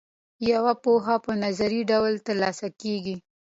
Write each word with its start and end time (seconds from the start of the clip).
یوه 0.51 0.73
پوهه 0.83 1.15
په 1.25 1.31
نظري 1.43 1.81
ډول 1.91 2.13
ترلاسه 2.27 2.67
کیږي. 2.81 3.15